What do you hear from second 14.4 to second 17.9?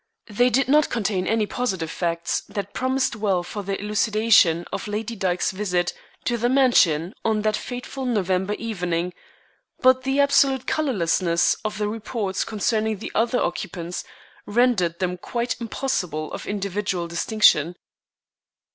rendered them quite impossible of individual distinction.